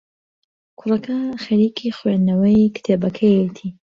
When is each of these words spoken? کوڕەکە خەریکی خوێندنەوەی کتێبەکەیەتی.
کوڕەکە 0.79 1.17
خەریکی 1.43 1.95
خوێندنەوەی 1.97 2.71
کتێبەکەیەتی. 2.75 3.69